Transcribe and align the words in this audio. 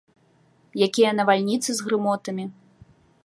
Якія 0.87 1.11
навальніцы 1.19 1.69
з 1.79 1.87
грымотамі! 1.89 2.45